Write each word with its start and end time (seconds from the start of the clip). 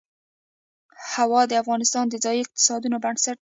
هوا 1.11 1.41
د 1.47 1.51
افغانستان 1.61 2.05
د 2.09 2.15
ځایي 2.23 2.39
اقتصادونو 2.43 2.97
بنسټ 3.03 3.23
دی. 3.23 3.29